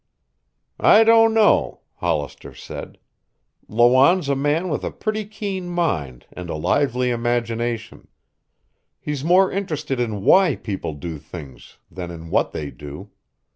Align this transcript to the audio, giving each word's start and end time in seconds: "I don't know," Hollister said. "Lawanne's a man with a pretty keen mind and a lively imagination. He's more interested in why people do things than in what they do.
"I 0.79 1.03
don't 1.03 1.31
know," 1.31 1.81
Hollister 1.97 2.55
said. 2.55 2.97
"Lawanne's 3.67 4.29
a 4.29 4.35
man 4.35 4.67
with 4.69 4.83
a 4.83 4.89
pretty 4.89 5.25
keen 5.25 5.69
mind 5.69 6.25
and 6.33 6.49
a 6.49 6.55
lively 6.55 7.11
imagination. 7.11 8.07
He's 8.99 9.23
more 9.23 9.51
interested 9.51 9.99
in 9.99 10.23
why 10.23 10.55
people 10.55 10.95
do 10.95 11.19
things 11.19 11.77
than 11.91 12.09
in 12.09 12.31
what 12.31 12.51
they 12.51 12.71
do. 12.71 13.11